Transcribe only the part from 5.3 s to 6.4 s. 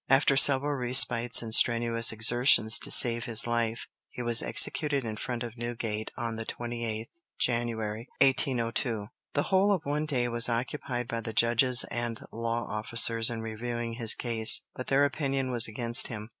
of Newgate on